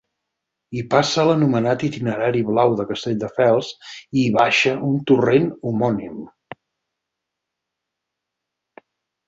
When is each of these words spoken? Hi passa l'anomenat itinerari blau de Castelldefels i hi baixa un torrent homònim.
Hi 0.77 0.79
passa 0.93 1.25
l'anomenat 1.31 1.83
itinerari 1.87 2.41
blau 2.47 2.73
de 2.79 2.85
Castelldefels 2.93 3.69
i 3.75 4.23
hi 4.23 4.33
baixa 4.39 4.75
un 4.89 4.97
torrent 5.13 5.47
homònim. 5.73 6.19